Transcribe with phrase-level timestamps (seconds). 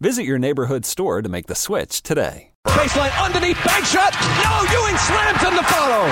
[0.00, 2.52] Visit your neighborhood store to make the switch today.
[2.64, 4.14] Baseline underneath, bank shot.
[4.14, 6.06] No, Ewing slams in the follow.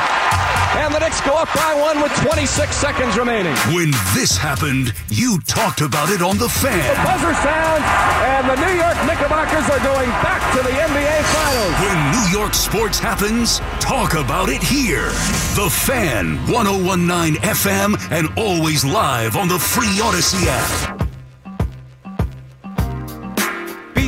[0.82, 3.54] And the Knicks go up by one with 26 seconds remaining.
[3.72, 6.76] When this happened, you talked about it on The Fan.
[6.76, 7.84] The buzzer sounds,
[8.26, 11.74] and the New York Knickerbockers are going back to the NBA Finals.
[11.86, 15.06] When New York sports happens, talk about it here.
[15.54, 20.95] The Fan, 1019 FM, and always live on the free Audacy app.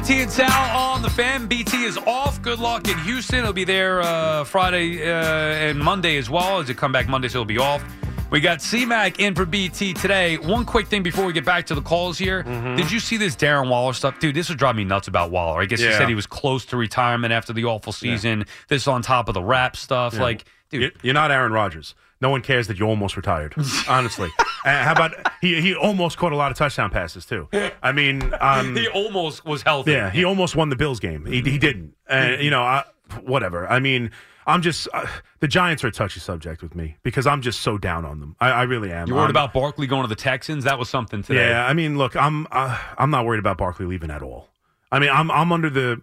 [0.09, 1.47] BT and Sal on the fan.
[1.47, 2.41] BT is off.
[2.41, 3.45] Good luck in Houston.
[3.45, 6.61] He'll be there uh, Friday uh, and Monday as well.
[6.61, 7.85] As it come back Monday, so he'll be off.
[8.31, 10.39] We got C-Mac in for BT today.
[10.39, 12.43] One quick thing before we get back to the calls here.
[12.43, 12.77] Mm-hmm.
[12.77, 14.19] Did you see this Darren Waller stuff?
[14.19, 15.61] Dude, this would drive me nuts about Waller.
[15.61, 18.47] I guess he said he was close to retirement after the awful season.
[18.69, 20.15] This on top of the rap stuff.
[20.15, 20.23] Yeah.
[20.23, 21.95] Like, dude, You- You're not Aaron Rodgers.
[22.21, 23.55] No one cares that you almost retired.
[23.89, 24.29] Honestly,
[24.65, 25.61] and how about he?
[25.61, 27.49] He almost caught a lot of touchdown passes too.
[27.83, 29.93] I mean, um, he almost was healthy.
[29.93, 31.25] yeah, he almost won the Bills game.
[31.27, 32.85] He, he didn't, and you know, I,
[33.23, 33.69] whatever.
[33.71, 34.11] I mean,
[34.49, 35.07] I'm just uh,
[35.41, 38.35] the Giants are a touchy subject with me because I'm just so down on them.
[38.41, 39.07] I, I really am.
[39.07, 40.65] You worried I'm- about Barkley going to the Texans?
[40.65, 41.51] That was something today.
[41.51, 44.49] Yeah, I mean, look, I'm uh, I'm not worried about Barkley leaving at all.
[44.91, 46.01] I mean, I'm I'm under the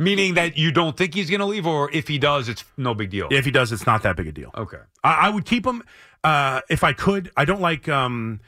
[0.00, 2.94] Meaning that you don't think he's going to leave, or if he does, it's no
[2.94, 3.28] big deal.
[3.30, 4.50] if he does, it's not that big a deal.
[4.56, 4.78] Okay.
[5.04, 5.82] I, I would keep him
[6.24, 7.30] uh, if I could.
[7.36, 8.40] I don't like um,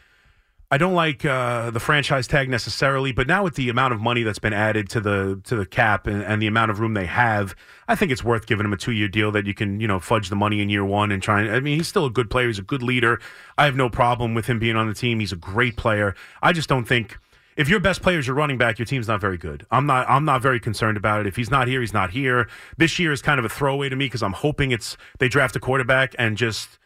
[0.70, 4.22] I don't like uh, the franchise tag necessarily, but now with the amount of money
[4.22, 7.04] that's been added to the to the cap and, and the amount of room they
[7.04, 7.54] have,
[7.88, 10.00] I think it's worth giving him a two year deal that you can you know
[10.00, 11.43] fudge the money in year one and try.
[11.43, 12.47] And, I mean, he's still a good player.
[12.47, 13.21] He's a good leader.
[13.59, 15.21] I have no problem with him being on the team.
[15.21, 16.15] He's a great player.
[16.43, 17.19] I just don't think.
[17.57, 19.67] If your best player is your running back, your team's not very good.
[19.71, 20.09] I'm not.
[20.09, 21.27] I'm not very concerned about it.
[21.27, 22.49] If he's not here, he's not here.
[22.77, 25.57] This year is kind of a throwaway to me because I'm hoping it's they draft
[25.57, 26.79] a quarterback and just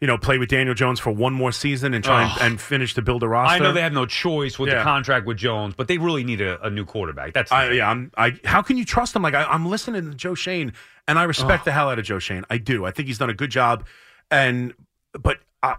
[0.00, 2.94] you know, play with Daniel Jones for one more season and try and, and finish
[2.94, 3.56] to build a roster.
[3.56, 6.40] I know they have no choice with the contract with Jones, but they really need
[6.40, 7.34] a, a new quarterback.
[7.34, 8.12] That's I, yeah, I'm.
[8.16, 9.22] I how can you trust him?
[9.22, 10.72] Like I, I'm listening to Joe Schoen,
[11.08, 12.44] and I respect the hell out of Joe Schoen.
[12.48, 12.86] I do.
[12.86, 13.86] I think he's done a good job,
[14.30, 14.74] and
[15.12, 15.38] but.
[15.62, 15.74] Uh,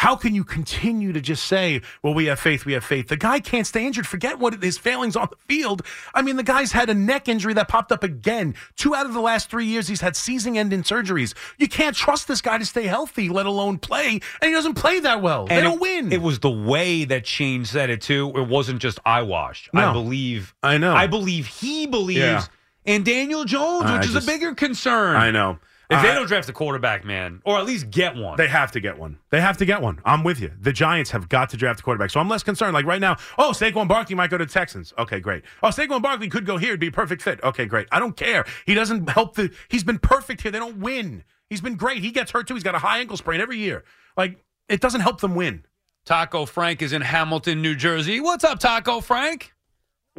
[0.00, 3.08] how can you continue to just say, well, we have faith, we have faith?
[3.08, 4.06] The guy can't stay injured.
[4.06, 5.82] Forget what his failings on the field.
[6.14, 8.54] I mean, the guy's had a neck injury that popped up again.
[8.76, 11.34] Two out of the last three years, he's had season ending surgeries.
[11.58, 15.00] You can't trust this guy to stay healthy, let alone play, and he doesn't play
[15.00, 15.44] that well.
[15.44, 16.12] they don't it, win.
[16.14, 18.32] It was the way that Schoen said it too.
[18.34, 19.68] It wasn't just eyewash.
[19.74, 20.54] I believe.
[20.62, 20.94] I know.
[20.94, 22.44] I believe he believes Yeah.
[22.86, 25.16] in Daniel Jones, I which is just- a bigger concern.
[25.16, 25.58] I know.
[25.90, 28.36] If they don't draft a quarterback, man, or at least get one.
[28.36, 29.18] They have to get one.
[29.30, 30.00] They have to get one.
[30.04, 30.52] I'm with you.
[30.60, 32.10] The Giants have got to draft a quarterback.
[32.10, 32.74] So I'm less concerned.
[32.74, 34.94] Like right now, oh, Saquon Barkley might go to the Texans.
[34.98, 35.42] Okay, great.
[35.62, 36.70] Oh, Saquon Barkley could go here.
[36.70, 37.42] It'd be a perfect fit.
[37.42, 37.88] Okay, great.
[37.90, 38.44] I don't care.
[38.66, 39.50] He doesn't help the.
[39.68, 40.52] He's been perfect here.
[40.52, 41.24] They don't win.
[41.48, 42.02] He's been great.
[42.02, 42.54] He gets hurt too.
[42.54, 43.84] He's got a high ankle sprain every year.
[44.16, 45.64] Like it doesn't help them win.
[46.04, 48.20] Taco Frank is in Hamilton, New Jersey.
[48.20, 49.52] What's up, Taco Frank?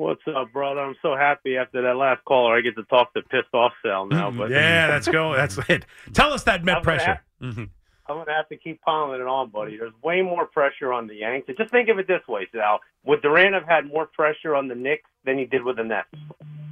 [0.02, 0.80] What's up, brother?
[0.82, 2.58] I'm so happy after that last caller.
[2.58, 4.32] I get to talk to pissed off Sal now.
[4.32, 5.36] But Yeah, that's go.
[5.36, 5.86] That's it.
[6.12, 7.22] Tell us that Met pressure.
[7.40, 7.66] Mm-hmm.
[8.08, 9.78] I'm gonna have to keep piling it on, buddy.
[9.78, 11.52] There's way more pressure on the Yanks.
[11.56, 12.80] Just think of it this way, Sal.
[13.06, 16.08] Would Durant have had more pressure on the Knicks than he did with the Nets?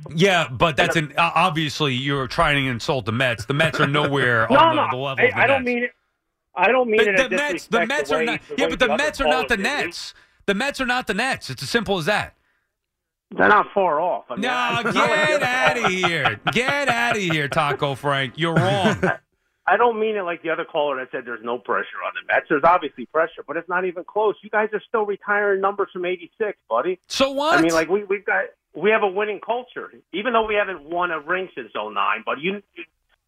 [0.09, 3.45] Yeah, but that's an obviously you're trying to insult the Mets.
[3.45, 4.87] The Mets are nowhere no, on the, no.
[4.89, 5.91] the level I, of the I don't mean it.
[6.55, 7.29] I don't mean the, it.
[7.29, 8.41] the Mets, the Mets the are not.
[8.49, 9.57] the Yeah, but the Mets are not the.
[9.57, 10.15] Nets.
[10.47, 11.51] The Mets are not the Nets.
[11.51, 12.33] It's as simple as that.
[13.31, 14.25] They're not far off.
[14.29, 16.39] I mean, No, I- it's not like get out of here.
[16.51, 18.33] Get out of here, Taco Frank.
[18.37, 19.01] You're wrong.
[19.67, 22.33] I don't mean it like the other caller that said there's no pressure on the
[22.33, 22.47] Mets.
[22.49, 24.33] There's obviously pressure, but it's not even close.
[24.41, 26.99] You guys are still retiring numbers from '86, buddy.
[27.07, 27.59] So what?
[27.59, 30.81] I mean, like we we've got we have a winning culture, even though we haven't
[30.89, 32.23] won a ring since '09.
[32.25, 32.63] But you,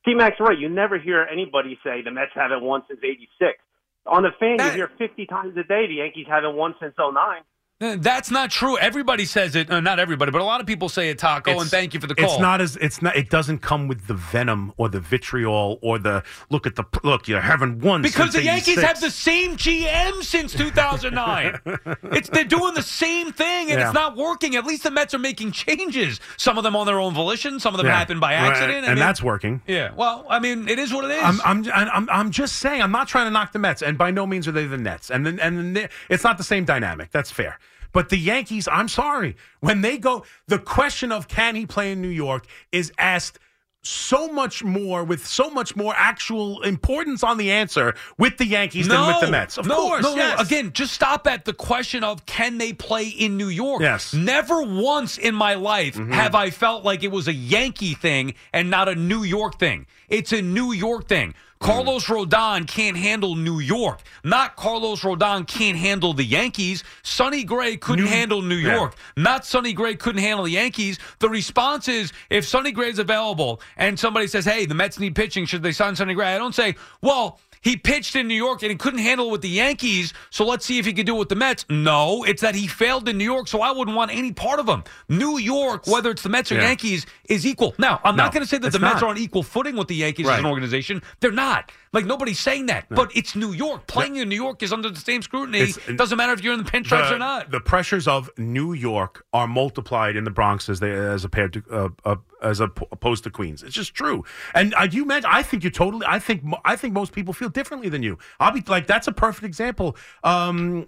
[0.03, 0.57] C-Mac's right.
[0.57, 3.59] You never hear anybody say the Mets haven't won since '86.
[4.07, 6.95] On the fan, That- you hear 50 times a day the Yankees haven't won since
[6.97, 7.43] '09.
[7.81, 8.77] That's not true.
[8.77, 9.71] Everybody says it.
[9.71, 11.99] Uh, not everybody, but a lot of people say it, Taco, and It's- thank you
[11.99, 12.29] for the call.
[12.29, 13.15] It's not as it's not.
[13.15, 17.27] It doesn't come with the venom or the vitriol or the look at the look.
[17.27, 18.87] You haven't won because the Yankees 86.
[18.87, 21.59] have the same GM since 2009.
[22.11, 23.87] it's they're doing the same thing, and Yeah.
[23.87, 24.55] it's not working.
[24.55, 26.19] At least the Mets are making changes.
[26.37, 27.59] Some of them on their own volition.
[27.59, 27.97] Some of them Yeah.
[27.97, 28.71] happen by accident.
[28.71, 29.63] I and mean, that's working.
[29.65, 29.89] yeah.
[29.95, 31.23] Well, I mean, it is what it is.
[31.23, 32.79] I'm, I'm, I'm, I'm just saying.
[32.83, 35.09] I'm not trying to knock the Mets, and by no means are they the Nets.
[35.09, 37.09] And then, and the, it's not the same dynamic.
[37.11, 37.57] That's fair.
[37.91, 42.01] But the Yankees, I'm sorry, when they go, the question of can he play in
[42.01, 43.39] New York is asked
[43.83, 48.87] so much more with so much more actual importance on the answer with the Yankees
[48.87, 49.57] than with the Mets.
[49.57, 50.37] Of no, course, no, yes.
[50.37, 50.43] no.
[50.43, 53.81] Again, just stop at the question of can they play in New York?
[53.81, 54.13] Yes.
[54.13, 54.25] Mm-hmm.
[54.25, 58.69] Never once in my life have I felt like it was a Yankee thing and
[58.69, 59.87] not a New York thing.
[60.09, 61.33] It's a New York thing.
[61.61, 64.01] Carlos Rodon can't handle New York.
[64.23, 66.83] Not Carlos Rodon can't handle the Yankees.
[67.03, 68.73] Sonny Gray couldn't New- handle New Yeah.
[68.75, 68.95] York.
[69.15, 70.97] Not Sonny Gray couldn't handle the Yankees.
[71.19, 75.45] The response is if Sonny Gray's available and somebody says, hey, the Mets need pitching,
[75.45, 76.33] should they sign Sonny Gray?
[76.33, 79.41] I don't say, well, he pitched in New York and he couldn't handle it with
[79.41, 81.65] the Yankees, so let's see if he can do it with the Mets.
[81.69, 84.67] No, it's that he failed in New York, so I wouldn't want any part of
[84.67, 84.83] him.
[85.09, 86.63] New York, whether it's the Mets or Yeah.
[86.63, 87.75] Yankees, is equal.
[87.77, 89.03] Now, I'm No, not going to say that the Mets not.
[89.03, 91.01] are on equal footing with the Yankees as an organization.
[91.19, 91.71] They're not.
[91.93, 92.87] Like, nobody's saying that.
[92.89, 93.85] But it's New York.
[93.87, 95.59] Playing in New York is under the same scrutiny.
[95.59, 97.51] It's- Doesn't matter if you're in the pinstripes or not.
[97.51, 101.63] the pressures of New York are multiplied in the Bronx as they as compared to
[101.69, 103.61] uh, uh, as opposed to Queens.
[103.61, 104.23] It's just true.
[104.53, 106.05] And uh, you mentioned, I think you totally.
[106.07, 108.17] I think I think most people feel differently than you.
[108.39, 109.97] I'll be like that's a perfect example.
[110.23, 110.85] Um,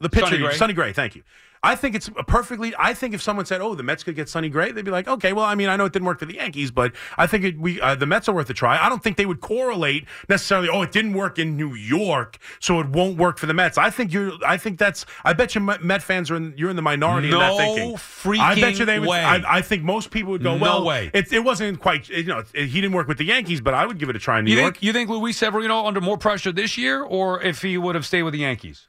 [0.00, 0.54] the pitcher, Sonny Gray.
[0.56, 0.92] Sonny Gray.
[0.92, 1.22] Thank you.
[1.66, 2.72] I think it's a perfectly.
[2.78, 5.08] I think if someone said, "Oh, the Mets could get Sonny Gray," they'd be like,
[5.08, 7.44] "Okay, well, I mean, I know it didn't work for the Yankees, but I think
[7.44, 10.06] it, we uh, the Mets are worth a try." I don't think they would correlate
[10.28, 10.68] necessarily.
[10.68, 13.78] Oh, it didn't work in New York, so it won't work for the Mets.
[13.78, 14.32] I think you're.
[14.46, 15.04] I think that's.
[15.24, 16.54] I bet you Met fans are in.
[16.56, 17.94] You're in the minority in that No thinking.
[17.96, 19.08] freaking I bet you they would.
[19.08, 19.24] way.
[19.24, 21.10] I, I think most people would go, No "Well, way.
[21.12, 22.08] It, it wasn't quite.
[22.08, 24.20] You know, it, he didn't work with the Yankees, but I would give it a
[24.20, 27.02] try in New You York." think you think Luis Severino under more pressure this year,
[27.02, 28.86] or if he would have stayed with the Yankees?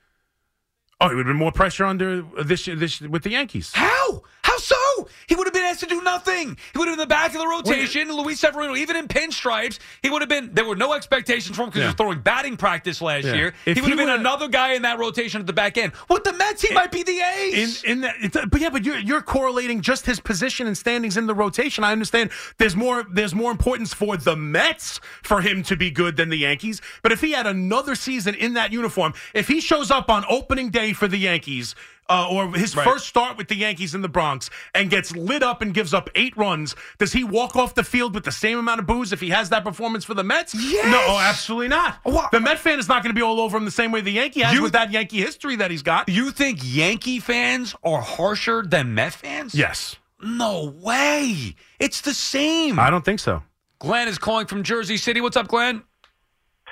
[1.00, 3.72] Oh, it would have been more pressure under this this with the Yankees.
[3.74, 4.24] How?
[4.58, 5.10] How so?
[5.28, 6.58] He would have been asked to do nothing.
[6.74, 8.12] He would have been in the back of the rotation.
[8.12, 10.50] Luis Severino, even in pinstripes, he would have been.
[10.54, 13.34] There were no expectations for him because he was throwing batting practice last Yeah.
[13.36, 13.54] year.
[13.66, 15.92] If he would have been another guy in that rotation at the back end.
[16.10, 17.84] With the Mets, he might be the ace.
[17.84, 21.28] In in that, but yeah, but you're you're correlating just his position and standings in
[21.28, 21.84] the rotation.
[21.84, 26.18] I understand there's more there's more importance for the Mets for him to be good
[26.18, 26.82] than the Yankees.
[27.04, 30.70] But if he had another season in that uniform, if he shows up on opening
[30.70, 31.76] day for the Yankees.
[32.10, 32.86] Uh, or his Right.
[32.86, 36.10] first start with the Yankees in the Bronx and gets lit up and gives up
[36.16, 36.74] eight runs.
[37.00, 39.50] Does he walk off the field with the same amount of booze if he has
[39.50, 40.56] that performance for the Mets?
[40.56, 40.86] Yes!
[40.90, 41.98] No, oh, absolutely not.
[42.06, 44.00] Wha- The Met fan is not going to be all over him the same way
[44.00, 46.08] the Yankee has You- with that Yankee history that he's got.
[46.08, 49.54] you think Yankee fans are harsher than Met fans?
[49.54, 49.98] Yes.
[50.22, 51.56] No way.
[51.78, 52.80] It's the same.
[52.80, 53.44] I don't think so.
[53.80, 55.20] Glenn is calling from Jersey City.
[55.20, 55.84] What's up, Glenn?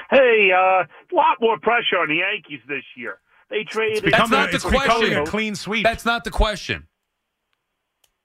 [0.10, 3.20] Hey, a lot more pressure on the Yankees this year.
[3.56, 4.04] They traded.
[4.04, 5.18] That's become not a, the it's becoming question.
[5.20, 5.86] a clean sweep.
[5.86, 6.88] That's not the question.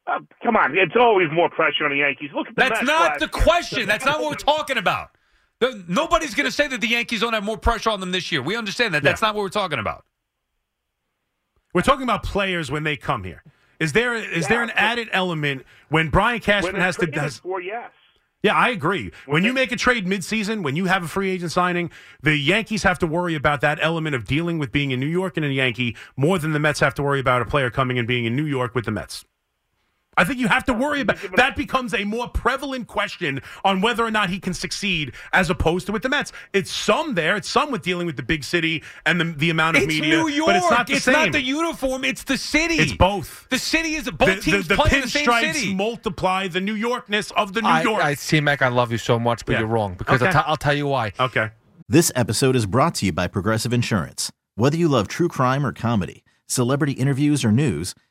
[0.05, 2.31] Uh, come on, it's always more pressure on the Yankees.
[2.35, 3.87] Look at the That's not the question.
[3.87, 5.11] That's not what we're talking about.
[5.87, 8.43] Nobody's going to say that the Yankees don't have more pressure on them this year.
[8.43, 9.05] We understand that.
[9.05, 9.29] That's Yeah.
[9.29, 10.05] not what we're talking about.
[11.75, 13.45] We're talking about players when they come here.
[13.79, 17.39] Is there is there an added element when Brian Cashman they're has to does?
[17.39, 17.93] for yes.
[18.43, 19.13] Yeah, I agree.
[19.27, 21.91] When you make a trade midseason, when you have a free agent signing,
[22.23, 25.37] the Yankees have to worry about that element of dealing with being in New York
[25.37, 28.09] and a Yankee more than the Mets have to worry about a player coming and
[28.09, 29.27] being in New York with the Mets.
[30.17, 34.05] I think you have to worry about that becomes a more prevalent question on whether
[34.05, 36.33] or not he can succeed as opposed to with the Mets.
[36.53, 39.77] It's some there, it's some with dealing with the big city and the, the amount
[39.77, 40.49] of It's media, New York.
[40.49, 41.33] but it's not the same.
[41.33, 42.05] the uniform.
[42.05, 42.75] It's the city.
[42.75, 43.47] It's both.
[43.51, 45.75] The city is both the, teams the, the play in the same pinstripes city.
[45.75, 48.03] multiply the New Yorkness of the New I, York.
[48.03, 48.63] I see, Mac.
[48.63, 49.61] I love you so much, but Yeah.
[49.61, 50.37] you're wrong because Okay.
[50.37, 51.13] I'll, t- I'll tell you why.
[51.21, 51.51] okay.
[51.89, 54.31] This episode is brought to you by Progressive Insurance.
[54.57, 57.95] Whether you love true crime or comedy, celebrity interviews or news,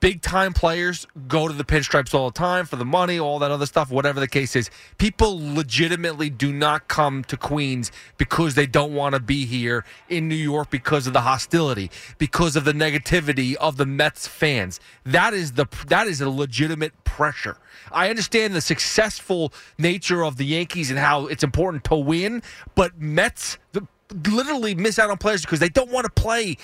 [0.00, 3.50] Big time players go to the pinstripes all the time for the money, all that
[3.50, 4.70] other stuff, whatever the case is.
[4.96, 10.28] People legitimately do not come to Queens because they don't want to be here in
[10.28, 14.78] New York because of the hostility, because of the negativity of the Mets fans.
[15.04, 17.56] That is the that is a legitimate pressure.
[17.90, 22.42] I understand the successful nature of the Yankees and how it's important to win,
[22.74, 23.86] but Mets the,
[24.28, 26.56] literally miss out on players because they don't want to play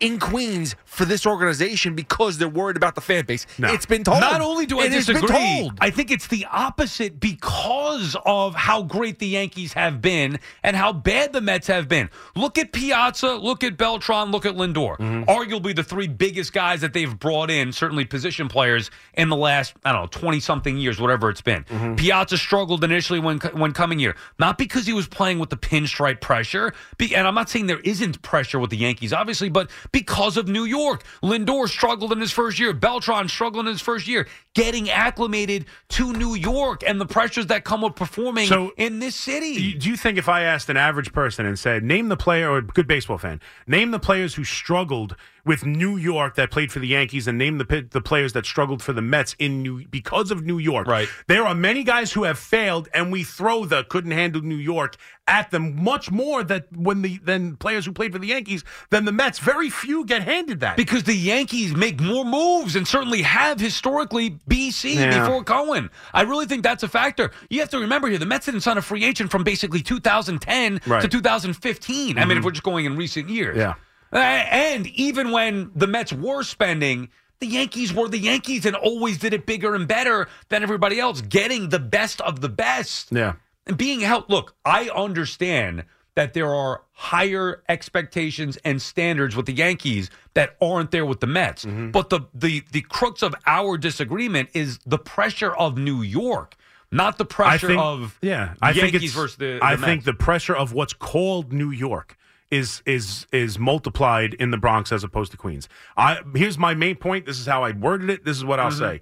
[0.00, 3.46] in Queens for this organization because they're worried about the fan base.
[3.58, 4.20] It's been told.
[4.20, 5.78] Not only do I It disagree, told.
[5.80, 10.92] I think it's the opposite because of how great the Yankees have been and how
[10.92, 12.08] bad the Mets have been.
[12.34, 14.96] Look at Piazza, look at Beltran, look at Lindor.
[14.96, 15.24] Mm-hmm.
[15.24, 19.74] Arguably the three biggest guys that they've brought in, certainly position players in the last,
[19.84, 21.64] I don't know, 20 something years, whatever it's been.
[21.64, 21.96] Mm-hmm.
[21.96, 24.16] Piazza struggled initially when when coming here.
[24.38, 26.72] Not because he was playing with the pinstripe pressure,
[27.14, 30.64] and I'm not saying there isn't pressure with the Yankees, obviously, but because of New
[30.64, 31.02] York.
[31.22, 32.72] Lindor struggled in his first year.
[32.72, 34.26] Beltran struggled in his first year.
[34.54, 39.14] Getting acclimated to New York and the pressures that come with performing So- in this
[39.16, 39.54] city.
[39.54, 42.16] Do you- Do you think if I asked an average person and said, name the
[42.16, 46.50] player or a good baseball fan, name the players who struggled with New York that
[46.50, 49.62] played for the Yankees and name the the players that struggled for the Mets in
[49.62, 50.86] New because of New York.
[50.86, 51.08] Right.
[51.28, 54.96] There are many guys who have failed and we throw the couldn't handle New York
[55.26, 59.04] at them much more that when the than players who played for the Yankees than
[59.04, 59.38] the Mets.
[59.38, 60.76] Very few get handed that.
[60.76, 65.20] Because the Yankees make more moves and certainly have historically BC Yeah.
[65.20, 65.88] before Cohen.
[66.12, 67.30] I really think that's a factor.
[67.48, 70.80] You have to remember here, the Mets didn't sign a free agent from basically 2010
[70.80, 71.10] to Right.
[71.10, 72.18] 2015.
[72.18, 72.44] I mean, if Mhm.
[72.46, 73.56] we're just going in recent years.
[73.56, 73.74] Yeah.
[74.12, 79.32] And even when the Mets were spending, the Yankees were the Yankees and always did
[79.32, 83.08] it bigger and better than everybody else, getting the best of the best.
[83.10, 83.34] Yeah.
[83.66, 89.52] And being held, look, I understand that there are higher expectations and standards with the
[89.52, 91.64] Yankees that aren't there with the Mets.
[91.64, 91.92] Mm-hmm.
[91.92, 96.56] But the, the the crux of our disagreement is the pressure of New York,
[96.90, 98.54] not the pressure of yeah.
[98.60, 101.70] I Yankees think it's, versus the, I the think the pressure of what's called New
[101.70, 102.16] York
[102.50, 105.68] is is is multiplied in the Bronx as opposed to Queens.
[105.96, 107.26] I here's my main point.
[107.26, 108.24] This is how I worded it.
[108.24, 108.78] This is what I'll Mhm.
[108.78, 109.00] say.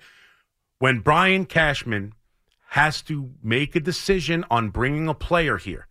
[0.79, 2.13] When Brian Cashman
[2.71, 5.87] has to make a decision on bringing a player here,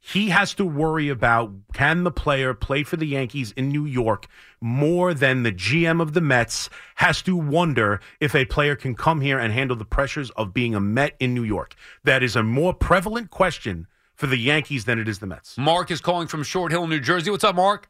[0.00, 4.26] he has to worry about can the player play for the Yankees in New York
[4.60, 9.20] more than the GM of the Mets has to wonder if a player can come
[9.20, 11.74] here and handle the pressures of being a Met in New York.
[12.04, 15.58] That is a more prevalent question for the Yankees than it is the Mets.
[15.58, 17.30] Mark is calling from Short Hill, New Jersey.
[17.30, 17.88] What's up, Mark?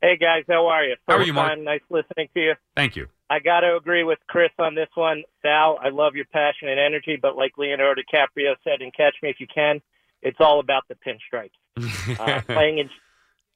[0.00, 0.96] Hey guys, how are you?
[1.06, 1.50] How are you, Mark?
[1.50, 2.54] time, Nice listening to you.
[2.74, 3.06] Thank you.
[3.30, 5.22] I got to agree with Chris on this one.
[5.42, 9.30] Sal, I love your passion and energy, but like Leonardo DiCaprio said in Catch Me
[9.30, 9.80] If You Can,
[10.20, 11.50] it's all about the pinstripes.
[12.20, 12.90] Uh, playing in,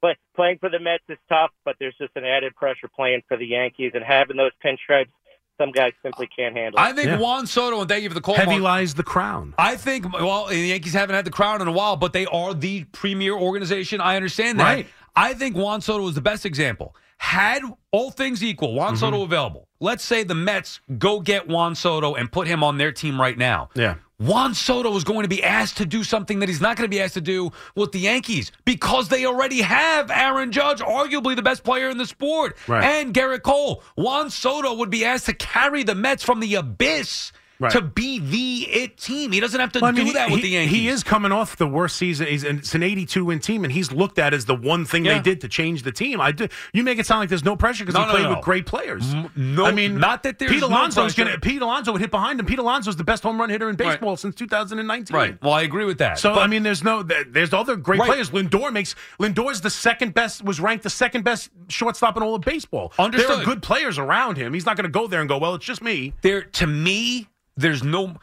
[0.00, 3.36] play, playing for the Mets is tough, but there's just an added pressure playing for
[3.36, 5.10] the Yankees and having those pinstripes.
[5.58, 6.78] Some guys simply can't handle.
[6.78, 6.96] I it.
[6.96, 8.34] think Juan Soto, and thank you for the call.
[8.34, 8.62] Heavy Mark.
[8.62, 9.54] lies the crown.
[9.58, 12.52] I think, well, the Yankees haven't had the crown in a while, but they are
[12.52, 14.00] the premier organization.
[14.00, 14.64] I understand that.
[14.64, 14.86] Right.
[15.14, 16.94] I think Juan Soto is the best example.
[17.18, 18.96] Had all things equal, Juan Mm-hmm.
[18.98, 22.92] Soto available, let's say the Mets go get Juan Soto and put him on their
[22.92, 23.70] team right now.
[23.75, 23.94] Yeah.
[24.18, 26.94] Juan Soto is going to be asked to do something that he's not going to
[26.94, 31.42] be asked to do with the Yankees because they already have Aaron Judge, arguably the
[31.42, 32.82] best player in the sport, Right.
[32.82, 33.82] and Gerrit Cole.
[33.94, 37.72] Juan Soto would be asked to carry the Mets from the abyss Right.
[37.72, 39.32] to be the it team.
[39.32, 40.76] He doesn't have to Well, I do mean, that he, with the Yankees.
[40.76, 42.26] He is coming off the worst season.
[42.26, 45.14] He's it's an 82 win team, and he's looked at as the one thing Yeah.
[45.14, 46.20] they did to change the team.
[46.20, 46.48] I do.
[46.75, 48.30] You make it sound like there's no pressure because No, he no, played no.
[48.36, 49.14] with great players.
[49.34, 51.38] no, I mean, not that there's Pete no Alonso's gonna.
[51.38, 52.46] Pete Alonso would hit behind him.
[52.46, 55.16] Pete Alonso's the best home run hitter in baseball since 2019.
[55.16, 55.42] Right.
[55.42, 56.18] Well, I agree with that.
[56.18, 58.08] So But- I mean, there's no, there's other great Right.
[58.10, 58.30] players.
[58.30, 62.42] Lindor makes Lindor's the second best, was ranked the second best shortstop in all of
[62.42, 62.92] baseball.
[62.98, 64.52] There are good players around him.
[64.52, 66.12] He's not going to go there and go, well, it's just me.
[66.22, 68.14] there to me, there's no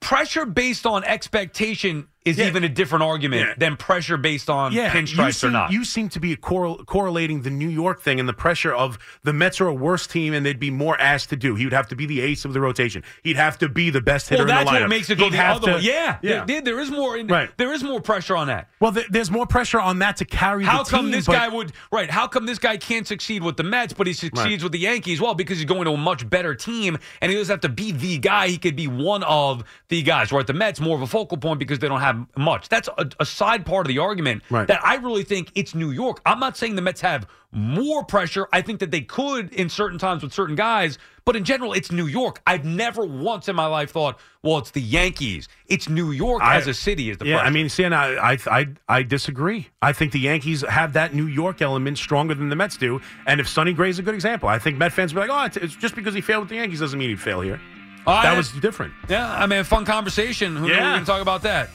[0.00, 2.46] pressure based on expectation is Yeah.
[2.46, 3.54] even a different argument Yeah.
[3.58, 5.72] than pressure based on you pinstripes seem, or not.
[5.72, 9.32] You seem to be correl- correlating the New York thing and the pressure of the
[9.32, 11.54] Mets are a worse team and they'd be more asked to do.
[11.56, 13.02] He would have to be the ace of the rotation.
[13.24, 14.80] He'd have to be the best hitter well, in that's the lineup.
[14.82, 15.80] what makes it go He'd the other to- way.
[15.80, 16.44] Yeah, yeah.
[16.44, 17.16] There, there is more.
[17.18, 17.50] Right.
[17.56, 18.68] There is more pressure on that.
[18.78, 21.32] Well, th- there's more pressure on that to carry How the come team, this but-
[21.32, 22.08] guy would right?
[22.10, 25.20] How come this guy can't succeed with the Mets, but he succeeds with the Yankees?
[25.20, 27.90] Well, because he's going to a much better team, and he doesn't have to be
[27.92, 28.46] the guy.
[28.48, 30.30] He could be one of the guys.
[30.30, 30.46] Right?
[30.46, 32.68] The Mets more of a focal point because they don't have much.
[32.68, 34.66] That's a, a side part of the argument Right.
[34.68, 36.20] that I really think it's New York.
[36.26, 38.48] I'm not saying the Mets have more pressure.
[38.52, 41.92] I think that they could in certain times with certain guys, but in general, it's
[41.92, 42.40] New York.
[42.46, 45.48] I've never once in my life thought, well, it's the Yankees.
[45.68, 47.46] It's New York I- as a city is the yeah, pressure.
[47.46, 49.68] I mean, see, and I, I, I, I disagree.
[49.82, 53.00] I think the Yankees have that New York element stronger than the Mets do.
[53.26, 55.60] And if Sonny Gray's a good example, I think Met fans will be like, oh,
[55.62, 57.60] it's, just because he failed with the Yankees doesn't mean he'd fail here.
[58.06, 58.92] All that was different.
[59.08, 60.56] yeah, I mean, fun conversation.
[60.56, 60.84] Who knew we Yeah.
[60.86, 61.68] were going to talk about that?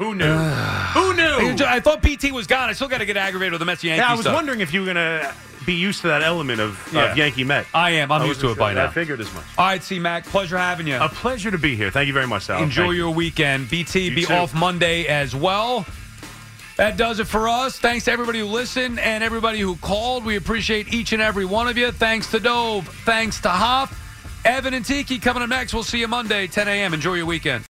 [0.00, 0.24] Who knew?
[0.34, 1.64] Who knew?
[1.64, 2.68] I thought BT was gone.
[2.70, 4.34] I still got to get aggravated with the Mets Yankees Yeah, I was stuff.
[4.34, 5.34] wondering if you were going to
[5.66, 7.10] be used to that element of, Yeah.
[7.12, 7.66] of Yankee Met.
[7.74, 8.10] I am.
[8.10, 8.86] I'm I used to it by now.
[8.86, 9.44] I figured as much.
[9.58, 10.96] All right, C-Mac, pleasure having you.
[10.96, 11.90] A pleasure to be here.
[11.90, 12.62] Thank you very much, Sal.
[12.62, 12.98] Enjoy Thank you.
[12.98, 13.68] your weekend.
[13.68, 14.32] BT You be too.
[14.32, 15.84] off Monday as well.
[16.78, 17.78] That does it for us.
[17.78, 20.24] Thanks to everybody who listened and everybody who called.
[20.24, 21.92] We appreciate each and every one of you.
[21.92, 22.88] Thanks to Dove.
[23.04, 23.92] Thanks to Hop.
[24.46, 25.74] Evan and Tiki coming up next.
[25.74, 26.94] We'll see you Monday, 10 a.m.
[26.94, 27.66] Enjoy your weekend.